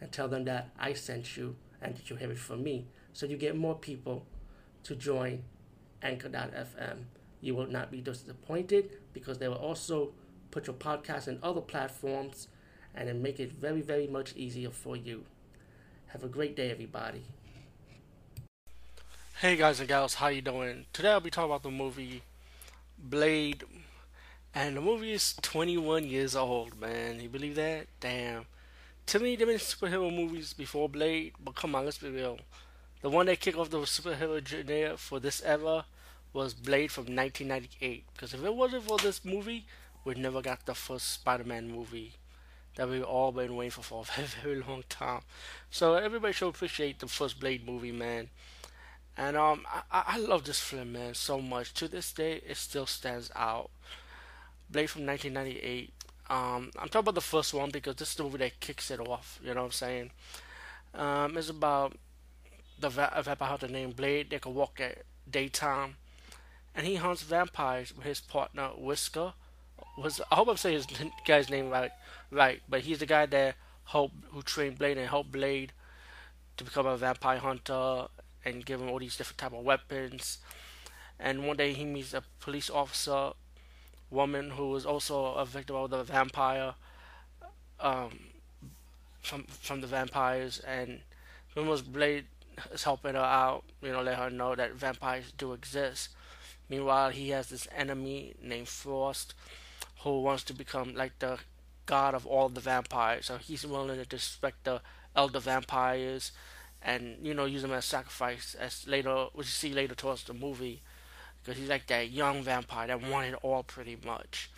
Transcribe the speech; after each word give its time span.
and 0.00 0.10
tell 0.12 0.28
them 0.28 0.44
that 0.44 0.70
I 0.78 0.92
sent 0.92 1.36
you 1.36 1.56
and 1.80 1.96
that 1.96 2.10
you 2.10 2.16
have 2.16 2.30
it 2.30 2.38
from 2.38 2.62
me. 2.62 2.86
So 3.12 3.26
you 3.26 3.36
get 3.36 3.56
more 3.56 3.74
people 3.74 4.26
to 4.84 4.94
join 4.94 5.44
Anchor.fm. 6.02 7.04
You 7.40 7.54
will 7.54 7.66
not 7.66 7.90
be 7.90 8.00
disappointed 8.00 8.90
because 9.12 9.38
they 9.38 9.48
will 9.48 9.56
also 9.56 10.12
put 10.50 10.66
your 10.66 10.76
podcast 10.76 11.28
in 11.28 11.38
other 11.42 11.60
platforms 11.60 12.48
and 12.94 13.08
then 13.08 13.22
make 13.22 13.40
it 13.40 13.52
very, 13.52 13.80
very 13.80 14.06
much 14.06 14.34
easier 14.36 14.70
for 14.70 14.96
you. 14.96 15.24
Have 16.08 16.22
a 16.22 16.28
great 16.28 16.54
day, 16.54 16.70
everybody. 16.70 17.22
Hey 19.40 19.56
guys 19.56 19.80
and 19.80 19.88
gals, 19.88 20.14
how 20.14 20.28
you 20.28 20.40
doing? 20.40 20.86
Today 20.92 21.10
I'll 21.10 21.20
be 21.20 21.28
talking 21.28 21.50
about 21.50 21.64
the 21.64 21.70
movie 21.70 22.22
Blade, 22.96 23.64
and 24.54 24.76
the 24.76 24.80
movie 24.80 25.12
is 25.12 25.34
21 25.42 26.04
years 26.04 26.36
old. 26.36 26.80
Man, 26.80 27.20
you 27.20 27.28
believe 27.28 27.56
that? 27.56 27.86
Damn. 28.00 28.46
To 29.06 29.18
me, 29.20 29.36
there 29.36 29.46
been 29.46 29.56
superhero 29.58 30.14
movies 30.14 30.52
before 30.52 30.88
Blade, 30.88 31.32
but 31.42 31.54
come 31.54 31.74
on, 31.74 31.84
let's 31.84 31.98
be 31.98 32.08
real. 32.08 32.38
The 33.02 33.10
one 33.10 33.26
that 33.26 33.40
kicked 33.40 33.58
off 33.58 33.70
the 33.70 33.78
superhero 33.80 34.46
genre 34.46 34.96
for 34.96 35.20
this 35.20 35.42
era 35.42 35.84
was 36.32 36.54
Blade 36.54 36.90
from 36.90 37.04
1998. 37.04 38.04
Because 38.12 38.34
if 38.34 38.42
it 38.42 38.54
wasn't 38.54 38.84
for 38.84 38.98
this 38.98 39.24
movie, 39.24 39.66
we'd 40.04 40.18
never 40.18 40.42
got 40.42 40.64
the 40.66 40.74
first 40.74 41.12
Spider-Man 41.12 41.70
movie 41.70 42.14
that 42.76 42.88
we've 42.88 43.04
all 43.04 43.30
been 43.30 43.54
waiting 43.54 43.70
for 43.70 43.82
for 43.82 44.02
a 44.02 44.04
very, 44.20 44.28
very 44.42 44.62
long 44.62 44.84
time. 44.88 45.20
So 45.70 45.94
everybody 45.94 46.32
should 46.32 46.48
appreciate 46.48 46.98
the 46.98 47.06
first 47.06 47.38
Blade 47.38 47.66
movie, 47.66 47.92
man. 47.92 48.30
And 49.16 49.36
um, 49.36 49.64
I, 49.92 50.02
I 50.08 50.18
love 50.18 50.44
this 50.44 50.60
film, 50.60 50.92
man, 50.92 51.14
so 51.14 51.40
much. 51.40 51.72
To 51.74 51.88
this 51.88 52.12
day, 52.12 52.42
it 52.46 52.56
still 52.56 52.86
stands 52.86 53.30
out. 53.36 53.70
Blade 54.70 54.90
from 54.90 55.06
1998. 55.06 55.92
Um, 56.30 56.70
I'm 56.78 56.88
talking 56.88 57.00
about 57.00 57.14
the 57.14 57.20
first 57.20 57.52
one 57.52 57.70
because 57.70 57.96
this 57.96 58.10
is 58.10 58.14
the 58.16 58.22
movie 58.24 58.38
that 58.38 58.60
kicks 58.60 58.90
it 58.90 59.00
off. 59.00 59.38
You 59.42 59.54
know 59.54 59.60
what 59.60 59.66
I'm 59.66 59.72
saying? 59.72 60.10
Um, 60.94 61.36
it's 61.36 61.50
about 61.50 61.96
the 62.78 62.88
va- 62.88 63.22
vampire 63.24 63.58
named 63.68 63.96
Blade. 63.96 64.30
They 64.30 64.38
can 64.38 64.54
walk 64.54 64.80
at 64.80 65.04
daytime, 65.30 65.96
and 66.74 66.86
he 66.86 66.96
hunts 66.96 67.22
vampires 67.22 67.94
with 67.96 68.06
his 68.06 68.20
partner 68.20 68.68
Whisker. 68.76 69.34
Was 69.98 70.20
I 70.30 70.36
hope 70.36 70.48
I'm 70.48 70.56
saying 70.56 70.76
his 70.76 70.86
guy's 71.26 71.50
name 71.50 71.70
right, 71.70 71.92
right? 72.30 72.62
But 72.68 72.82
he's 72.82 72.98
the 73.00 73.06
guy 73.06 73.26
that 73.26 73.56
helped 73.86 74.16
who 74.30 74.42
trained 74.42 74.78
Blade 74.78 74.98
and 74.98 75.08
helped 75.08 75.32
Blade 75.32 75.72
to 76.56 76.64
become 76.64 76.86
a 76.86 76.96
vampire 76.96 77.38
hunter 77.38 78.06
and 78.44 78.64
give 78.64 78.80
him 78.80 78.90
all 78.90 78.98
these 78.98 79.16
different 79.16 79.38
type 79.38 79.52
of 79.52 79.64
weapons. 79.64 80.38
And 81.18 81.46
one 81.46 81.56
day 81.56 81.72
he 81.72 81.84
meets 81.84 82.14
a 82.14 82.22
police 82.40 82.70
officer, 82.70 83.32
woman 84.10 84.50
who 84.50 84.70
was 84.70 84.86
also 84.86 85.34
a 85.34 85.44
victim 85.46 85.76
of 85.76 85.90
the 85.90 86.04
vampire, 86.04 86.74
um, 87.80 88.10
from 89.22 89.44
from 89.44 89.80
the 89.80 89.86
vampires, 89.86 90.60
and 90.60 91.00
Wilmer's 91.54 91.82
Blade 91.82 92.26
is 92.72 92.84
helping 92.84 93.14
her 93.14 93.20
out. 93.20 93.64
You 93.82 93.92
know, 93.92 94.02
let 94.02 94.18
her 94.18 94.30
know 94.30 94.54
that 94.54 94.74
vampires 94.74 95.32
do 95.36 95.52
exist. 95.52 96.10
Meanwhile, 96.68 97.10
he 97.10 97.30
has 97.30 97.48
this 97.48 97.68
enemy 97.74 98.34
named 98.42 98.68
Frost, 98.68 99.34
who 100.02 100.22
wants 100.22 100.44
to 100.44 100.54
become 100.54 100.94
like 100.94 101.18
the 101.18 101.38
god 101.86 102.14
of 102.14 102.26
all 102.26 102.48
the 102.48 102.60
vampires. 102.60 103.26
So 103.26 103.38
he's 103.38 103.66
willing 103.66 103.96
to 103.98 104.04
disrespect 104.04 104.64
the 104.64 104.80
elder 105.16 105.40
vampires 105.40 106.32
and 106.82 107.16
you 107.22 107.34
know 107.34 107.44
use 107.46 107.62
them 107.62 107.72
as 107.72 107.84
sacrifice 107.84 108.54
as 108.58 108.86
later 108.86 109.26
which 109.32 109.46
you 109.46 109.52
see 109.52 109.72
later 109.72 109.94
towards 109.94 110.24
the 110.24 110.34
movie 110.34 110.82
because 111.44 111.60
he's 111.60 111.68
like 111.68 111.86
that 111.88 112.10
young 112.10 112.42
vampire 112.42 112.86
that 112.88 113.02
wanted 113.02 113.34
all 113.42 113.62
pretty 113.62 113.98
much. 114.04 114.50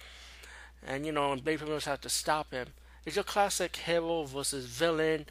And 0.87 1.05
you 1.05 1.13
know 1.13 1.33
and 1.33 1.45
Blade 1.45 1.59
pretty 1.59 1.85
have 1.85 2.01
to 2.03 2.09
stop 2.09 2.53
him. 2.53 2.69
It's 3.05 3.17
your 3.17 3.25
classic 3.25 3.77
hero 3.77 4.25
versus 4.25 4.67
villain 4.67 5.27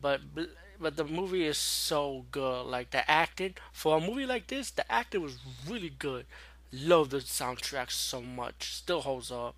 but 0.00 0.20
but 0.80 0.96
the 0.96 1.04
movie 1.04 1.44
is 1.46 1.58
so 1.58 2.24
good. 2.30 2.66
Like 2.66 2.90
the 2.90 3.08
acting 3.10 3.54
for 3.72 3.96
a 3.96 4.00
movie 4.00 4.26
like 4.26 4.46
this 4.48 4.70
the 4.70 4.90
acting 4.90 5.22
was 5.22 5.38
really 5.68 5.90
good. 5.90 6.26
Love 6.72 7.10
the 7.10 7.18
soundtrack 7.18 7.90
so 7.90 8.20
much. 8.20 8.72
Still 8.74 9.02
holds 9.02 9.30
up. 9.30 9.54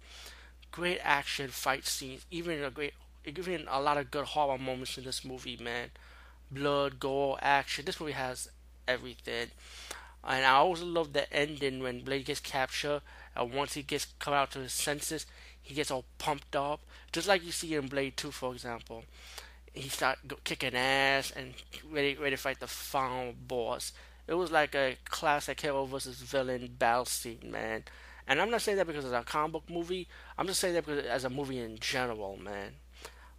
Great 0.71 0.99
action 1.03 1.49
fight 1.49 1.87
scenes. 1.87 2.27
Even 2.31 2.63
a 2.63 2.71
great 2.71 2.95
even 3.25 3.67
a 3.69 3.81
lot 3.81 3.99
of 3.99 4.11
good 4.11 4.25
horror 4.27 4.59
moments 4.59 4.99
in 4.99 5.05
this 5.05 5.25
movie 5.25 5.57
man. 5.57 5.91
Blood, 6.51 7.01
gore, 7.01 7.39
action. 7.41 7.85
This 7.85 7.99
movie 8.01 8.13
has 8.13 8.49
everything. 8.87 9.49
And 10.27 10.45
I 10.45 10.51
always 10.55 10.83
love 10.83 11.13
the 11.13 11.33
ending 11.33 11.81
when 11.81 12.01
Blade 12.01 12.25
gets 12.27 12.41
captured, 12.41 13.01
and 13.37 13.55
once 13.55 13.75
he 13.75 13.83
gets 13.83 14.09
come 14.19 14.35
out 14.35 14.51
to 14.53 14.59
his 14.59 14.73
senses, 14.73 15.25
he 15.63 15.75
gets 15.75 15.91
all 15.91 16.05
pumped 16.19 16.57
up, 16.57 16.81
just 17.13 17.29
like 17.29 17.45
you 17.45 17.53
see 17.53 17.75
in 17.75 17.87
Blade 17.87 18.17
2, 18.17 18.33
for 18.33 18.53
example. 18.53 19.05
He 19.73 19.89
start 19.89 20.19
kicking 20.43 20.75
ass 20.75 21.31
and 21.31 21.55
ready 21.93 22.17
ready 22.17 22.35
to 22.35 22.43
fight 22.43 22.61
the 22.61 22.67
final 22.67 23.35
boss. 23.35 23.93
It 24.27 24.35
was 24.35 24.51
like 24.51 24.75
a 24.75 24.97
classic 25.05 25.61
hero 25.61 25.85
versus 25.85 26.17
villain 26.17 26.75
battle 26.77 27.05
scene, 27.05 27.51
man. 27.51 27.85
And 28.27 28.41
I'm 28.41 28.51
not 28.51 28.63
saying 28.63 28.79
that 28.79 28.87
because 28.87 29.05
it's 29.05 29.15
a 29.15 29.23
comic 29.23 29.53
book 29.53 29.71
movie. 29.71 30.09
I'm 30.37 30.47
just 30.49 30.59
saying 30.59 30.75
that 30.75 30.87
because 30.87 31.05
as 31.05 31.25
a 31.25 31.31
movie 31.31 31.61
in 31.61 31.79
general, 31.79 32.37
man. 32.37 32.73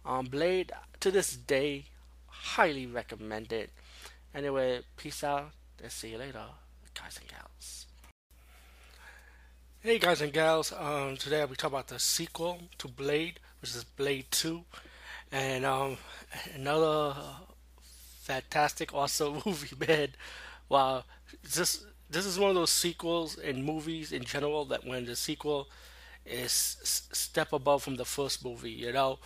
Um, 0.06 0.26
Blade 0.26 0.72
to 1.00 1.10
this 1.10 1.36
day, 1.36 1.84
highly 2.26 2.86
recommend 2.86 3.52
it. 3.52 3.70
Anyway, 4.34 4.80
peace 4.96 5.22
out 5.22 5.50
and 5.82 5.92
see 5.92 6.12
you 6.12 6.18
later, 6.18 6.44
guys 7.02 7.18
and 7.20 7.28
gals. 7.28 7.86
Hey 9.80 9.98
guys 9.98 10.20
and 10.20 10.32
gals, 10.32 10.72
um, 10.72 11.16
today 11.16 11.44
be 11.44 11.54
talking 11.54 11.74
about 11.74 11.88
the 11.88 11.98
sequel 11.98 12.60
to 12.78 12.88
Blade, 12.88 13.38
which 13.60 13.74
is 13.74 13.84
Blade 13.84 14.26
2, 14.30 14.64
and 15.30 15.64
um, 15.64 15.96
another 16.54 17.14
fantastic, 18.22 18.92
awesome 18.92 19.34
movie, 19.46 19.76
man. 19.86 20.08
Wow, 20.68 21.04
this 21.42 21.84
this 22.10 22.26
is 22.26 22.38
one 22.38 22.50
of 22.50 22.56
those 22.56 22.72
sequels 22.72 23.38
in 23.38 23.64
movies 23.64 24.12
in 24.12 24.24
general 24.24 24.64
that 24.66 24.84
when 24.84 25.04
the 25.04 25.14
sequel 25.14 25.68
is 26.26 26.52
step 26.52 27.52
above 27.52 27.82
from 27.82 27.96
the 27.96 28.04
first 28.04 28.44
movie, 28.44 28.72
you 28.72 28.92
know, 28.92 29.18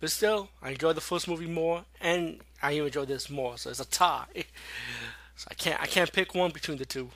but 0.00 0.10
still, 0.10 0.48
I 0.62 0.70
enjoy 0.70 0.92
the 0.92 1.00
first 1.00 1.26
movie 1.26 1.46
more, 1.46 1.84
and 2.00 2.40
I 2.62 2.72
enjoy 2.72 3.04
this 3.04 3.28
more. 3.28 3.58
So 3.58 3.70
it's 3.70 3.80
a 3.80 3.84
tie. 3.84 4.26
So 5.38 5.46
I 5.52 5.54
can't 5.54 5.80
I 5.80 5.86
can't 5.86 6.12
pick 6.12 6.34
one 6.34 6.50
between 6.50 6.78
the 6.78 6.84
two. 6.84 7.10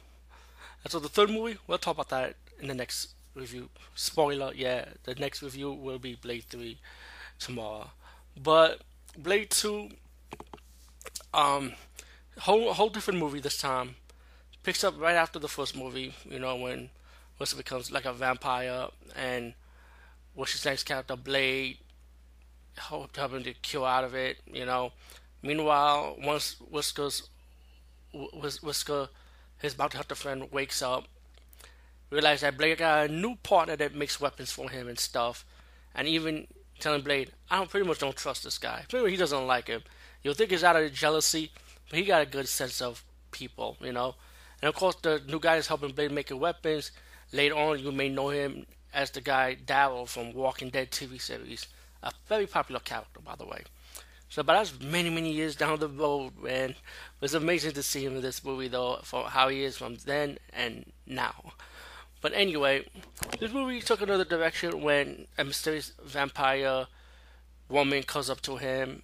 And 0.85 0.93
so 0.93 1.01
the 1.01 1.09
third 1.09 1.29
movie, 1.29 1.59
we'll 1.67 1.79
talk 1.79 1.97
about 1.97 2.09
that 2.11 2.37
in 2.61 2.69
the 2.69 2.75
next 2.75 3.15
review. 3.35 3.69
Spoiler, 3.97 4.53
yeah, 4.55 4.85
the 5.03 5.17
next 5.17 5.43
review 5.43 5.73
will 5.73 5.99
be 5.99 6.15
Blade 6.15 6.45
Three 6.49 6.79
tomorrow. 7.41 7.91
But 8.41 8.83
Blade 9.19 9.51
Two, 9.51 9.89
um, 11.35 11.73
whole 12.39 12.73
whole 12.73 12.91
different 12.91 13.19
movie 13.19 13.41
this 13.41 13.59
time. 13.59 13.97
Picks 14.63 14.85
up 14.85 14.95
right 15.01 15.17
after 15.17 15.41
the 15.41 15.49
first 15.49 15.77
movie. 15.77 16.15
You 16.25 16.39
know 16.39 16.55
when 16.55 16.91
it 17.41 17.57
becomes 17.57 17.91
like 17.91 18.05
a 18.05 18.13
vampire 18.13 18.87
and 19.17 19.55
what's 20.35 20.53
his 20.53 20.65
next 20.65 20.85
character 20.85 21.17
Blade 21.17 21.79
helping 22.77 23.43
to 23.43 23.53
kill 23.55 23.85
out 23.85 24.05
of 24.05 24.15
it, 24.15 24.39
you 24.47 24.65
know. 24.65 24.93
Meanwhile, 25.43 26.19
once 26.23 26.55
Wesker's 26.71 27.29
Wesker, 28.15 29.09
his 29.59 29.75
bounty 29.75 29.97
hunter 29.97 30.15
friend, 30.15 30.51
wakes 30.53 30.83
up, 30.83 31.05
realizes 32.11 32.43
that 32.43 32.59
Blade 32.59 32.79
got 32.79 33.11
a 33.11 33.13
new 33.13 33.37
partner 33.37 33.77
that 33.77 33.95
makes 33.95 34.21
weapons 34.21 34.53
for 34.53 34.71
him 34.71 34.89
and 34.89 34.99
stuff, 34.99 35.45
and 35.95 36.07
even 36.09 36.47
telling 36.79 37.03
Blade, 37.03 37.33
I 37.51 37.59
don't 37.59 37.71
pretty 37.71 37.87
much 37.87 37.99
don't 37.99 38.17
trust 38.17 38.45
this 38.45 38.59
guy. 38.59 38.85
Pretty 38.89 39.05
much 39.05 39.13
he 39.13 39.17
doesn't 39.17 39.47
like 39.47 39.69
him. 39.69 39.83
You'll 40.23 40.35
think 40.35 40.51
he's 40.51 40.65
out 40.65 40.77
of 40.77 40.93
jealousy, 40.93 41.51
but 41.89 41.99
he 41.99 42.05
got 42.05 42.23
a 42.23 42.27
good 42.27 42.49
sense 42.49 42.83
of 42.83 43.05
people, 43.31 43.77
you 43.81 43.93
know. 43.93 44.15
And 44.61 44.69
of 44.69 44.75
course, 44.75 44.97
the 45.03 45.23
new 45.27 45.41
guy 45.41 45.57
is 45.57 45.67
helping 45.67 45.93
Blade 45.93 46.13
making 46.13 46.39
weapons. 46.39 46.93
Later 47.33 47.57
on, 47.57 47.79
you 47.79 47.93
may 47.93 48.09
know 48.09 48.29
him 48.29 48.67
as 48.93 49.11
the 49.11 49.21
guy 49.21 49.57
Daryl 49.65 50.07
from 50.07 50.33
Walking 50.33 50.71
Dead 50.71 50.91
TV 50.91 51.21
series. 51.21 51.67
A 52.03 52.13
very 52.29 52.47
popular 52.47 52.81
character, 52.81 53.21
by 53.21 53.37
the 53.37 53.47
way. 53.47 53.63
So, 54.33 54.43
but 54.43 54.55
that's 54.55 54.81
many, 54.81 55.11
many 55.11 55.31
years 55.31 55.57
down 55.57 55.79
the 55.79 55.89
road, 55.89 56.43
man. 56.43 56.71
It 56.71 56.77
was 57.21 57.35
amazing 57.35 57.73
to 57.73 57.83
see 57.83 58.03
him 58.03 58.17
in 58.17 58.23
this 58.23 58.43
movie, 58.43 58.69
though, 58.69 59.01
for 59.03 59.25
how 59.25 59.51
he 59.51 59.63
is 59.63 59.77
from 59.77 59.97
then 60.07 60.39
and 60.55 60.91
now. 61.07 61.53
But 62.23 62.33
anyway, 62.33 62.89
this 63.39 63.53
movie 63.53 63.83
took 63.83 64.01
another 64.01 64.25
direction 64.25 64.81
when 64.81 65.27
a 65.37 65.45
mysterious 65.45 65.93
vampire 66.03 66.87
woman 67.69 68.05
comes 68.05 68.31
up 68.31 68.41
to 68.43 68.57
him 68.57 69.03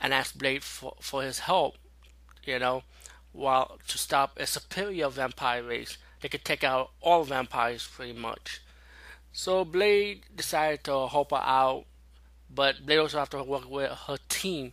and 0.00 0.14
asks 0.14 0.34
Blade 0.34 0.64
for, 0.64 0.94
for 0.98 1.22
his 1.22 1.40
help, 1.40 1.74
you 2.46 2.58
know, 2.58 2.84
while 3.32 3.78
to 3.86 3.98
stop 3.98 4.38
a 4.40 4.46
superior 4.46 5.10
vampire 5.10 5.62
race 5.62 5.98
that 6.22 6.30
could 6.30 6.46
take 6.46 6.64
out 6.64 6.92
all 7.02 7.22
vampires 7.22 7.86
pretty 7.86 8.18
much. 8.18 8.62
So 9.30 9.66
Blade 9.66 10.22
decided 10.34 10.84
to 10.84 11.06
help 11.08 11.32
her 11.32 11.36
out, 11.36 11.84
but 12.54 12.84
Blade 12.84 12.98
also 12.98 13.18
have 13.18 13.30
to 13.30 13.42
work 13.42 13.70
with 13.70 13.90
her 13.90 14.16
team. 14.28 14.72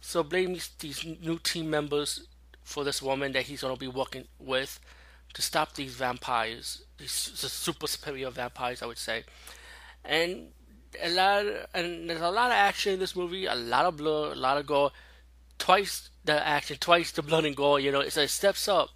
So 0.00 0.22
Blade 0.22 0.48
meets 0.48 0.68
these 0.68 1.04
new 1.04 1.38
team 1.38 1.70
members 1.70 2.26
for 2.62 2.84
this 2.84 3.02
woman 3.02 3.32
that 3.32 3.44
he's 3.44 3.62
gonna 3.62 3.76
be 3.76 3.88
working 3.88 4.26
with 4.38 4.80
to 5.34 5.42
stop 5.42 5.74
these 5.74 5.94
vampires, 5.94 6.82
these 6.98 7.12
super 7.12 7.86
superior 7.86 8.30
vampires, 8.30 8.82
I 8.82 8.86
would 8.86 8.98
say. 8.98 9.24
And 10.04 10.48
a 11.00 11.10
lot, 11.10 11.46
of, 11.46 11.66
and 11.74 12.10
there's 12.10 12.20
a 12.20 12.30
lot 12.30 12.50
of 12.50 12.56
action 12.56 12.94
in 12.94 12.98
this 12.98 13.16
movie, 13.16 13.46
a 13.46 13.54
lot 13.54 13.86
of 13.86 13.96
blood, 13.96 14.36
a 14.36 14.40
lot 14.40 14.58
of 14.58 14.66
gore. 14.66 14.90
Twice 15.58 16.10
the 16.24 16.46
action, 16.46 16.76
twice 16.80 17.12
the 17.12 17.22
blood 17.22 17.44
and 17.44 17.56
gore. 17.56 17.80
You 17.80 17.92
know, 17.92 18.00
it 18.00 18.10
steps 18.10 18.68
up, 18.68 18.90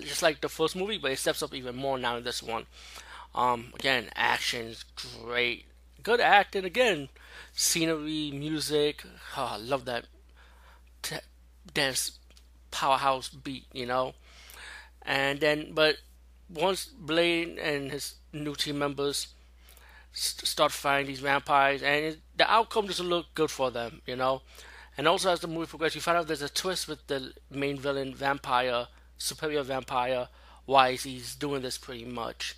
just 0.00 0.22
like 0.22 0.40
the 0.40 0.48
first 0.48 0.76
movie, 0.76 0.98
but 0.98 1.10
it 1.10 1.18
steps 1.18 1.42
up 1.42 1.54
even 1.54 1.76
more 1.76 1.98
now 1.98 2.16
in 2.16 2.24
this 2.24 2.42
one. 2.42 2.66
Um, 3.34 3.72
again, 3.74 4.10
action's 4.14 4.84
great, 5.22 5.66
good 6.02 6.20
acting 6.20 6.64
again, 6.64 7.08
scenery, 7.52 8.30
music. 8.32 9.04
Oh, 9.36 9.50
I 9.52 9.56
love 9.56 9.84
that 9.86 10.06
t- 11.02 11.16
dance 11.72 12.18
powerhouse 12.70 13.28
beat. 13.28 13.66
You 13.72 13.86
know, 13.86 14.14
and 15.02 15.40
then 15.40 15.72
but 15.72 15.96
once 16.52 16.86
Blade 16.86 17.58
and 17.58 17.90
his 17.90 18.14
new 18.32 18.54
team 18.54 18.78
members 18.78 19.28
start 20.12 20.72
fighting 20.72 21.06
these 21.06 21.20
vampires, 21.20 21.82
and 21.82 22.04
it, 22.04 22.20
the 22.36 22.50
outcome 22.50 22.86
doesn't 22.86 23.08
look 23.08 23.26
good 23.34 23.50
for 23.50 23.70
them, 23.70 24.02
you 24.06 24.16
know. 24.16 24.42
And 24.96 25.06
also, 25.06 25.30
as 25.32 25.40
the 25.40 25.46
movie 25.46 25.66
progresses, 25.66 25.96
you 25.96 26.00
find 26.00 26.18
out 26.18 26.26
there's 26.26 26.42
a 26.42 26.48
twist 26.48 26.88
with 26.88 27.06
the 27.06 27.32
main 27.50 27.78
villain, 27.78 28.14
vampire, 28.14 28.88
superior 29.16 29.62
vampire, 29.62 30.28
why 30.66 30.92
he's 30.94 31.34
doing 31.36 31.62
this 31.62 31.78
pretty 31.78 32.04
much. 32.04 32.56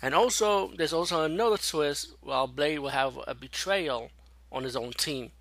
And 0.00 0.14
also, 0.14 0.68
there's 0.76 0.92
also 0.92 1.24
another 1.24 1.58
twist 1.58 2.14
while 2.20 2.46
Blade 2.46 2.78
will 2.78 2.90
have 2.90 3.18
a 3.26 3.34
betrayal 3.34 4.10
on 4.52 4.64
his 4.64 4.76
own 4.76 4.92
team. 4.92 5.32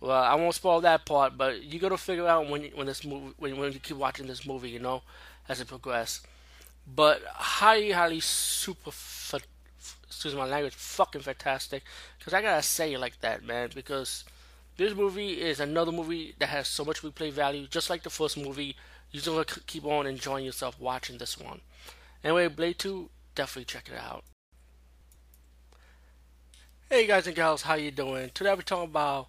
Well, 0.00 0.22
I 0.22 0.34
won't 0.34 0.54
spoil 0.54 0.80
that 0.82 1.06
part, 1.06 1.38
but 1.38 1.62
you 1.62 1.78
got 1.78 1.88
to 1.88 1.96
figure 1.96 2.26
out 2.26 2.50
when 2.50 2.64
when 2.74 2.86
this 2.86 3.04
movie 3.04 3.34
when, 3.38 3.56
when 3.56 3.72
you 3.72 3.78
keep 3.78 3.96
watching 3.96 4.26
this 4.26 4.44
movie, 4.46 4.68
you 4.68 4.78
know, 4.78 5.02
as 5.48 5.60
it 5.60 5.68
progresses. 5.68 6.20
But 6.86 7.22
highly, 7.24 7.92
highly 7.92 8.20
super 8.20 8.90
excuse 10.06 10.34
my 10.34 10.46
language, 10.46 10.74
fucking 10.74 11.20
fantastic. 11.20 11.82
Because 12.18 12.32
I 12.32 12.42
gotta 12.42 12.62
say 12.62 12.94
it 12.94 12.98
like 12.98 13.20
that, 13.20 13.44
man. 13.44 13.70
Because 13.74 14.24
this 14.76 14.94
movie 14.94 15.40
is 15.40 15.60
another 15.60 15.92
movie 15.92 16.34
that 16.38 16.48
has 16.48 16.68
so 16.68 16.84
much 16.84 17.02
replay 17.02 17.30
value, 17.30 17.66
just 17.66 17.90
like 17.90 18.02
the 18.02 18.10
first 18.10 18.36
movie. 18.36 18.76
You're 19.10 19.22
gonna 19.22 19.44
keep 19.66 19.84
on 19.84 20.06
enjoying 20.06 20.44
yourself 20.44 20.80
watching 20.80 21.18
this 21.18 21.38
one. 21.38 21.60
Anyway, 22.24 22.48
Blade 22.48 22.78
2, 22.78 23.08
definitely 23.36 23.66
check 23.66 23.88
it 23.88 23.98
out. 23.98 24.24
Hey 26.88 27.06
guys 27.06 27.26
and 27.26 27.36
gals, 27.36 27.62
how 27.62 27.74
you 27.74 27.90
doing? 27.90 28.30
Today 28.32 28.54
we're 28.54 28.62
talking 28.62 28.90
about 28.90 29.28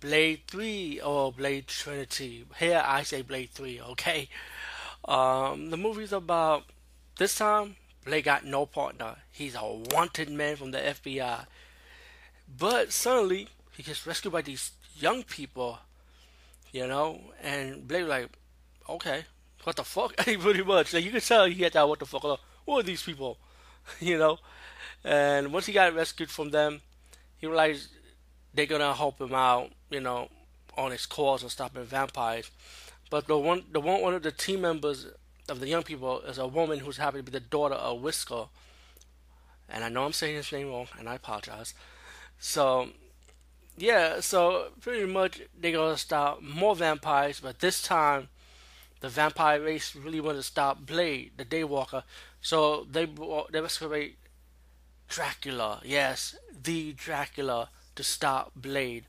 Blade 0.00 0.40
3 0.48 1.00
or 1.04 1.32
Blade 1.32 1.66
Trinity. 1.66 2.46
Here 2.58 2.82
I 2.84 3.02
say 3.02 3.20
Blade 3.20 3.50
3, 3.50 3.80
okay? 3.90 4.28
Um, 5.04 5.68
the 5.70 5.76
movie's 5.76 6.12
about 6.12 6.64
this 7.18 7.36
time 7.36 7.76
Blade 8.06 8.24
got 8.24 8.46
no 8.46 8.64
partner. 8.64 9.16
He's 9.30 9.54
a 9.54 9.64
wanted 9.64 10.30
man 10.30 10.56
from 10.56 10.70
the 10.70 10.78
FBI. 10.78 11.46
But 12.58 12.90
suddenly, 12.90 13.48
he 13.76 13.82
gets 13.82 14.06
rescued 14.06 14.32
by 14.32 14.42
these 14.42 14.72
young 14.96 15.24
people, 15.24 15.78
you 16.72 16.86
know, 16.86 17.20
and 17.42 17.86
Blade 17.86 18.04
like, 18.04 18.30
okay, 18.88 19.24
what 19.64 19.76
the 19.76 19.84
fuck? 19.84 20.16
Pretty 20.16 20.62
much. 20.62 20.94
Like, 20.94 21.04
you 21.04 21.10
can 21.10 21.20
tell 21.20 21.44
he 21.44 21.62
had 21.62 21.74
that 21.74 21.86
what 21.86 21.98
the 21.98 22.06
fuck. 22.06 22.24
Like, 22.24 22.40
Who 22.66 22.78
are 22.78 22.82
these 22.82 23.02
people? 23.02 23.38
you 24.00 24.18
know? 24.18 24.38
And 25.04 25.52
once 25.52 25.66
he 25.66 25.72
got 25.72 25.94
rescued 25.94 26.30
from 26.30 26.50
them, 26.50 26.80
he 27.36 27.46
realized 27.46 27.88
they're 28.54 28.66
gonna 28.66 28.94
help 28.94 29.20
him 29.20 29.34
out, 29.34 29.70
you 29.90 30.00
know, 30.00 30.28
on 30.76 30.90
his 30.90 31.06
cause 31.06 31.42
of 31.42 31.52
stopping 31.52 31.84
vampires. 31.84 32.50
But 33.10 33.26
the 33.26 33.36
one, 33.36 33.64
the 33.70 33.80
one, 33.80 34.00
one 34.00 34.14
of 34.14 34.22
the 34.22 34.32
team 34.32 34.62
members 34.62 35.06
of 35.48 35.60
the 35.60 35.68
young 35.68 35.82
people 35.82 36.20
is 36.20 36.38
a 36.38 36.46
woman 36.46 36.78
who's 36.78 36.96
happy 36.96 37.18
to 37.18 37.22
be 37.22 37.32
the 37.32 37.40
daughter 37.40 37.74
of 37.74 38.00
Whisker. 38.00 38.46
And 39.68 39.84
I 39.84 39.88
know 39.88 40.04
I'm 40.04 40.12
saying 40.12 40.36
his 40.36 40.52
name 40.52 40.68
wrong, 40.68 40.86
and 40.98 41.08
I 41.08 41.16
apologize. 41.16 41.74
So, 42.38 42.90
yeah, 43.76 44.20
so 44.20 44.68
pretty 44.80 45.06
much 45.06 45.42
they're 45.58 45.72
gonna 45.72 45.96
stop 45.96 46.42
more 46.42 46.76
vampires, 46.76 47.40
but 47.40 47.58
this 47.58 47.82
time 47.82 48.28
the 49.00 49.08
vampire 49.08 49.60
race 49.60 49.96
really 49.96 50.20
want 50.20 50.38
to 50.38 50.42
stop 50.44 50.86
Blade, 50.86 51.32
the 51.36 51.44
Daywalker. 51.44 52.04
So 52.42 52.86
they 52.90 53.06
they 53.06 53.60
create 53.78 54.18
Dracula, 55.08 55.80
yes, 55.84 56.36
the 56.62 56.92
Dracula, 56.92 57.70
to 57.94 58.02
stop 58.02 58.52
Blade, 58.54 59.06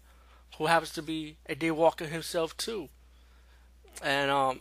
who 0.58 0.68
happens 0.68 0.94
to 0.94 1.02
be 1.02 1.38
a 1.48 1.56
Daywalker 1.56 2.08
himself 2.08 2.56
too. 2.56 2.90
And 4.02 4.30
um, 4.32 4.60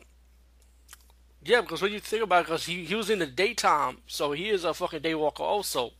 yeah, 1.44 1.60
because 1.60 1.82
when 1.82 1.92
you 1.92 2.00
think 2.00 2.22
about 2.22 2.40
it, 2.40 2.44
because 2.44 2.66
he, 2.66 2.84
he 2.84 2.94
was 2.94 3.10
in 3.10 3.18
the 3.18 3.26
daytime, 3.26 3.98
so 4.06 4.32
he 4.32 4.48
is 4.48 4.64
a 4.64 4.74
fucking 4.74 5.00
daywalker 5.00 5.40
also. 5.40 5.92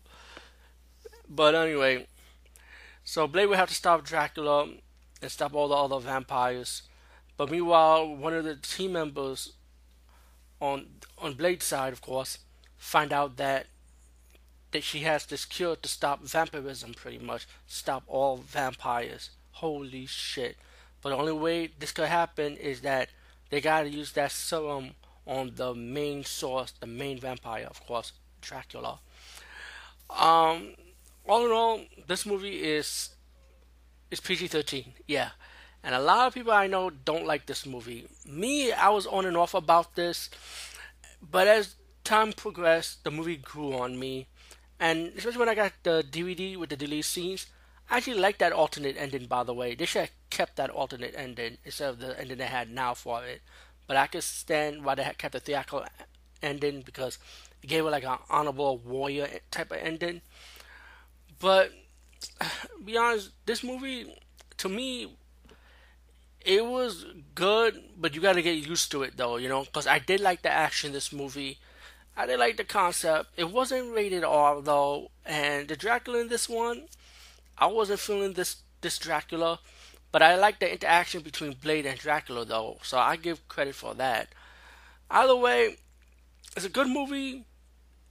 But 1.29 1.55
anyway, 1.55 2.07
so 3.03 3.27
Blade 3.27 3.47
would 3.47 3.59
have 3.59 3.69
to 3.69 3.75
stop 3.75 4.05
Dracula 4.05 4.69
and 5.21 5.31
stop 5.31 5.55
all 5.55 5.69
the 5.69 5.75
other 5.75 5.99
vampires. 5.99 6.83
But 7.37 7.51
meanwhile, 7.51 8.15
one 8.15 8.35
of 8.35 8.45
the 8.45 8.57
team 8.57 8.93
members 8.93 9.55
on 10.61 10.87
on 11.19 11.35
Blade's 11.35 11.65
side, 11.65 11.93
of 11.93 12.01
course, 12.01 12.39
find 12.83 13.13
out 13.13 13.37
that 13.37 13.67
that 14.73 14.83
she 14.83 15.01
has 15.01 15.27
this 15.27 15.45
cure 15.45 15.77
to 15.77 15.89
stop 15.89 16.23
vampirism, 16.23 16.95
pretty 16.95 17.19
much 17.19 17.47
stop 17.67 18.03
all 18.07 18.39
vampires. 18.39 19.31
Holy 19.53 20.07
shit! 20.07 20.57
But 21.01 21.11
the 21.11 21.17
only 21.17 21.33
way 21.33 21.71
this 21.79 21.93
could 21.93 22.09
happen 22.09 22.57
is 22.57 22.81
that 22.81 23.09
they 23.51 23.61
gotta 23.61 23.89
use 23.89 24.13
that 24.13 24.33
serum 24.33 24.91
on 25.27 25.53
the 25.55 25.75
main 25.75 26.25
source, 26.25 26.73
the 26.81 26.87
main 26.87 27.21
vampire, 27.21 27.67
of 27.71 27.87
course, 27.87 28.13
Dracula. 28.41 28.99
Um, 30.11 30.75
all 31.29 31.47
in 31.47 31.53
all, 31.53 31.81
this 32.09 32.27
movie 32.27 32.65
is 32.65 33.11
is 34.11 34.21
PG 34.21 34.49
thirteen, 34.49 34.95
yeah. 35.07 35.31
And 35.85 35.95
a 35.95 36.01
lot 36.01 36.27
of 36.27 36.35
people 36.35 36.53
I 36.53 36.67
know 36.67 36.91
don't 36.91 37.27
like 37.27 37.47
this 37.47 37.65
movie. 37.65 38.07
Me, 38.27 38.73
I 38.73 38.89
was 38.89 39.07
on 39.07 39.25
and 39.27 39.37
off 39.37 39.55
about 39.55 39.95
this, 39.95 40.31
but 41.21 41.47
as 41.47 41.75
time 42.05 42.33
progressed, 42.33 43.05
the 43.05 43.11
movie 43.11 43.37
grew 43.37 43.75
on 43.75 43.99
me, 43.99 44.29
and 44.79 45.13
especially 45.17 45.39
when 45.39 45.49
I 45.49 45.55
got 45.55 45.73
the 45.83 46.05
DVD 46.09 46.57
with 46.57 46.71
the 46.71 46.77
deleted 46.77 47.05
scenes, 47.05 47.47
I 47.91 47.99
actually 47.99 48.19
liked 48.19 48.39
that 48.41 48.53
alternate 48.53 48.97
ending. 48.99 49.27
By 49.27 49.45
the 49.45 49.55
way, 49.55 49.75
they 49.75 49.85
should 49.85 50.01
have 50.03 50.11
kept 50.31 50.57
that 50.57 50.71
alternate 50.71 51.15
ending 51.17 51.59
instead 51.65 51.91
of 51.91 51.99
the 51.99 52.19
ending 52.19 52.39
they 52.39 52.47
had 52.47 52.71
now 52.71 52.95
for 52.95 53.25
it. 53.25 53.43
But 53.87 53.97
I 53.97 54.07
could 54.07 54.23
stand 54.23 54.85
why 54.85 54.95
they 54.95 55.03
had 55.03 55.19
kept 55.19 55.33
the 55.33 55.41
theatrical 55.41 55.85
ending 56.43 56.83
because 56.83 57.19
it 57.63 57.67
gave 57.67 57.85
it 57.85 57.91
like 57.91 58.05
an 58.05 58.19
honorable 58.31 58.79
warrior 58.79 59.29
type 59.51 59.71
of 59.71 59.79
ending. 59.79 60.23
But 61.39 61.73
be 62.85 62.97
honest, 62.97 63.31
this 63.47 63.63
movie 63.63 64.15
to 64.59 64.69
me 64.69 65.17
it 66.45 66.65
was 66.67 67.07
good, 67.35 67.83
but 67.97 68.15
you 68.15 68.21
got 68.21 68.33
to 68.33 68.43
get 68.43 68.57
used 68.67 68.91
to 68.93 69.03
it 69.03 69.17
though, 69.17 69.37
you 69.37 69.49
know, 69.49 69.65
because 69.65 69.87
I 69.87 69.99
did 69.99 70.21
like 70.21 70.43
the 70.43 70.51
action 70.51 70.89
in 70.89 70.93
this 70.93 71.13
movie. 71.13 71.59
I 72.17 72.27
did 72.27 72.39
like 72.39 72.57
the 72.57 72.65
concept. 72.65 73.31
It 73.37 73.51
wasn't 73.51 73.95
rated 73.95 74.25
R 74.25 74.61
though, 74.61 75.11
and 75.25 75.69
the 75.69 75.77
Dracula 75.77 76.21
in 76.21 76.29
this 76.29 76.49
one, 76.49 76.89
I 77.59 77.67
wasn't 77.67 78.01
feeling 78.01 78.35
this 78.35 78.57
this 78.81 78.99
Dracula. 78.99 79.59
But 80.13 80.23
I 80.23 80.37
like 80.37 80.61
the 80.61 80.71
interaction 80.71 81.23
between 81.23 81.55
Blade 81.55 81.87
and 81.87 81.99
Dracula, 81.99 82.45
though, 82.45 82.77
so 82.83 82.99
I 82.99 83.17
give 83.17 83.49
credit 83.49 83.75
for 83.75 83.95
that. 83.95 84.29
Either 85.11 85.35
way, 85.35 85.79
it's 86.55 86.67
a 86.67 86.69
good 86.69 86.87
movie 86.89 87.47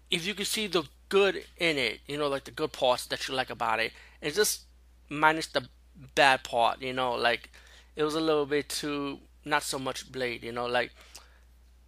if 0.10 0.25
you 0.25 0.34
can 0.34 0.46
see 0.46 0.65
the 0.65 0.84
good 1.10 1.43
in 1.58 1.77
it, 1.77 2.00
you 2.08 2.17
know, 2.17 2.27
like 2.27 2.46
the 2.46 2.51
good 2.51 2.72
parts 2.72 3.05
that 3.05 3.27
you 3.27 3.36
like 3.36 3.51
about 3.51 3.79
it. 3.79 3.93
It's 4.20 4.36
just 4.36 4.62
minus 5.10 5.46
the 5.46 5.67
bad 6.15 6.43
part, 6.43 6.81
you 6.81 6.91
know, 6.93 7.13
like 7.13 7.51
it 7.96 8.03
was 8.03 8.15
a 8.15 8.22
little 8.22 8.48
bit 8.48 8.70
too 8.70 9.20
not 9.46 9.63
so 9.63 9.77
much 9.77 10.12
Blade, 10.12 10.43
you 10.43 10.51
know, 10.51 10.65
like 10.65 10.91
and, 10.91 11.10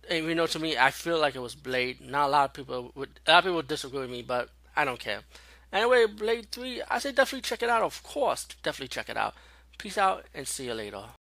you 0.09 0.35
know 0.35 0.47
to 0.47 0.59
me 0.59 0.77
I 0.77 0.91
feel 0.91 1.19
like 1.19 1.35
it 1.35 1.39
was 1.39 1.55
Blade. 1.55 2.01
Not 2.01 2.27
a 2.27 2.31
lot 2.31 2.45
of 2.45 2.53
people 2.53 2.91
would 2.95 3.19
a 3.27 3.31
lot 3.31 3.37
of 3.39 3.43
people 3.45 3.55
would 3.57 3.67
disagree 3.67 4.01
with 4.01 4.09
me, 4.09 4.21
but 4.21 4.49
I 4.75 4.85
don't 4.85 4.99
care. 4.99 5.21
Anyway, 5.71 6.05
Blade 6.05 6.51
3, 6.51 6.83
I 6.89 6.99
say 6.99 7.11
definitely 7.11 7.41
check 7.41 7.63
it 7.63 7.69
out, 7.69 7.81
of 7.81 8.03
course. 8.03 8.45
Definitely 8.61 8.89
check 8.89 9.09
it 9.09 9.17
out. 9.17 9.33
Peace 9.79 9.97
out 9.97 10.25
and 10.33 10.47
see 10.47 10.65
you 10.65 10.73
later. 10.75 11.03